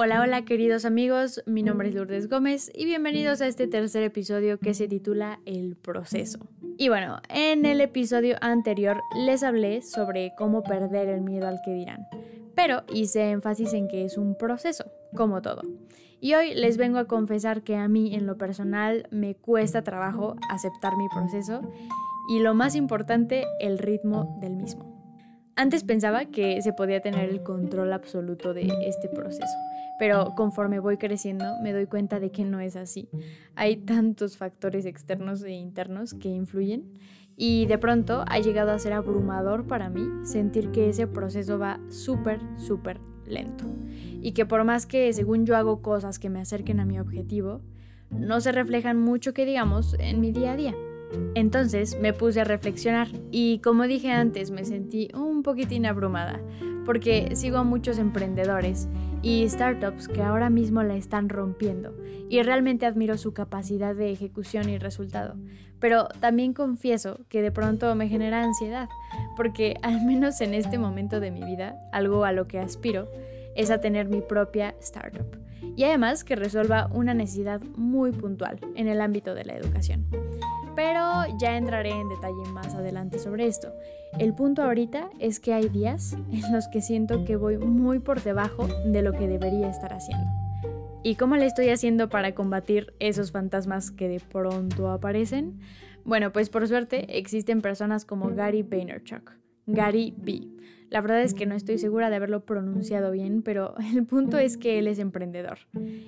[0.00, 4.60] Hola, hola queridos amigos, mi nombre es Lourdes Gómez y bienvenidos a este tercer episodio
[4.60, 6.38] que se titula El proceso.
[6.76, 11.72] Y bueno, en el episodio anterior les hablé sobre cómo perder el miedo al que
[11.72, 12.06] dirán,
[12.54, 14.84] pero hice énfasis en que es un proceso,
[15.16, 15.62] como todo.
[16.20, 20.36] Y hoy les vengo a confesar que a mí en lo personal me cuesta trabajo
[20.48, 21.60] aceptar mi proceso
[22.28, 24.97] y lo más importante, el ritmo del mismo.
[25.58, 29.58] Antes pensaba que se podía tener el control absoluto de este proceso,
[29.98, 33.08] pero conforme voy creciendo me doy cuenta de que no es así.
[33.56, 36.92] Hay tantos factores externos e internos que influyen
[37.36, 41.80] y de pronto ha llegado a ser abrumador para mí sentir que ese proceso va
[41.88, 43.64] súper, súper lento.
[44.22, 47.62] Y que por más que según yo hago cosas que me acerquen a mi objetivo,
[48.10, 50.74] no se reflejan mucho que digamos en mi día a día.
[51.34, 56.40] Entonces me puse a reflexionar y como dije antes me sentí un poquitín abrumada
[56.84, 58.88] porque sigo a muchos emprendedores
[59.22, 61.94] y startups que ahora mismo la están rompiendo
[62.30, 65.34] y realmente admiro su capacidad de ejecución y resultado.
[65.80, 68.88] Pero también confieso que de pronto me genera ansiedad
[69.36, 73.06] porque al menos en este momento de mi vida, algo a lo que aspiro
[73.54, 75.26] es a tener mi propia startup
[75.76, 80.06] y además que resuelva una necesidad muy puntual en el ámbito de la educación
[80.78, 83.74] pero ya entraré en detalle más adelante sobre esto.
[84.20, 88.22] El punto ahorita es que hay días en los que siento que voy muy por
[88.22, 90.24] debajo de lo que debería estar haciendo.
[91.02, 95.58] ¿Y cómo le estoy haciendo para combatir esos fantasmas que de pronto aparecen?
[96.04, 99.32] Bueno, pues por suerte existen personas como Gary Vaynerchuk,
[99.66, 100.46] Gary B.
[100.90, 104.56] La verdad es que no estoy segura de haberlo pronunciado bien, pero el punto es
[104.56, 105.58] que él es emprendedor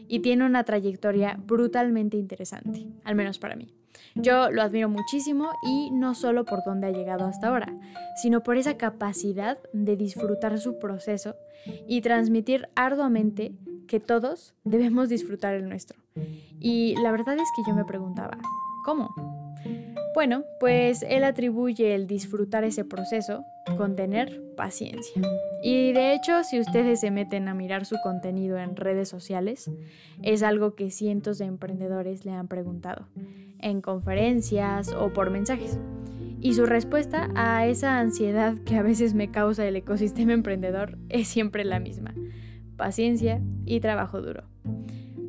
[0.06, 3.74] y tiene una trayectoria brutalmente interesante, al menos para mí.
[4.14, 7.72] Yo lo admiro muchísimo y no solo por dónde ha llegado hasta ahora,
[8.22, 11.34] sino por esa capacidad de disfrutar su proceso
[11.86, 13.52] y transmitir arduamente
[13.86, 15.98] que todos debemos disfrutar el nuestro.
[16.60, 18.38] Y la verdad es que yo me preguntaba,
[18.84, 19.39] ¿cómo?
[20.14, 23.44] Bueno, pues él atribuye el disfrutar ese proceso
[23.76, 25.22] con tener paciencia.
[25.62, 29.70] Y de hecho, si ustedes se meten a mirar su contenido en redes sociales,
[30.22, 33.06] es algo que cientos de emprendedores le han preguntado,
[33.60, 35.78] en conferencias o por mensajes.
[36.40, 41.28] Y su respuesta a esa ansiedad que a veces me causa el ecosistema emprendedor es
[41.28, 42.14] siempre la misma,
[42.76, 44.44] paciencia y trabajo duro.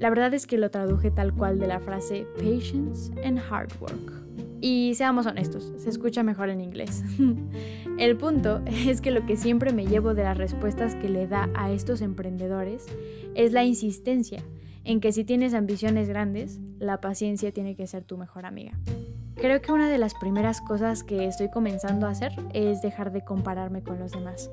[0.02, 4.12] La verdad es que lo traduje tal cual de la frase patience and hard work.
[4.60, 7.04] Y seamos honestos, se escucha mejor en inglés.
[8.00, 11.52] El punto es que lo que siempre me llevo de las respuestas que le da
[11.54, 12.88] a estos emprendedores
[13.36, 14.42] es la insistencia
[14.86, 18.72] en que si tienes ambiciones grandes, la paciencia tiene que ser tu mejor amiga.
[19.36, 23.24] Creo que una de las primeras cosas que estoy comenzando a hacer es dejar de
[23.24, 24.50] compararme con los demás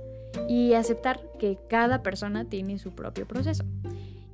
[0.47, 3.65] y aceptar que cada persona tiene su propio proceso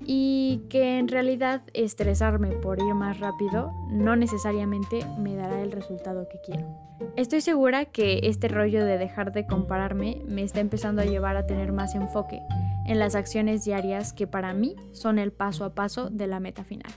[0.07, 6.29] y que en realidad estresarme por ir más rápido no necesariamente me dará el resultado
[6.29, 6.67] que quiero.
[7.17, 11.47] Estoy segura que este rollo de dejar de compararme me está empezando a llevar a
[11.47, 12.41] tener más enfoque
[12.87, 16.65] en las acciones diarias que para mí son el paso a paso de la meta
[16.65, 16.93] final.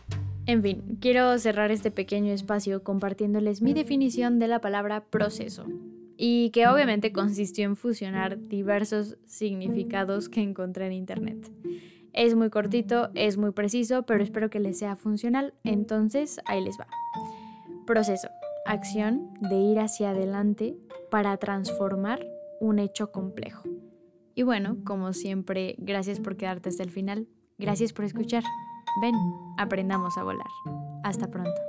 [0.45, 5.65] En fin, quiero cerrar este pequeño espacio compartiéndoles mi definición de la palabra proceso
[6.15, 11.51] y que obviamente consistió en fusionar diversos significados que encontré en internet.
[12.17, 15.53] Es muy cortito, es muy preciso, pero espero que les sea funcional.
[15.63, 16.87] Entonces, ahí les va.
[17.85, 18.27] Proceso.
[18.65, 20.75] Acción de ir hacia adelante
[21.11, 22.25] para transformar
[22.59, 23.69] un hecho complejo.
[24.33, 27.27] Y bueno, como siempre, gracias por quedarte hasta el final.
[27.59, 28.41] Gracias por escuchar.
[28.99, 29.13] Ven,
[29.59, 30.47] aprendamos a volar.
[31.03, 31.61] Hasta pronto.